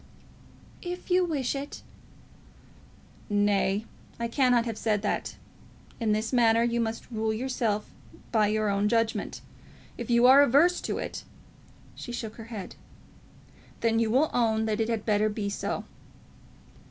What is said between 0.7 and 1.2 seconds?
"If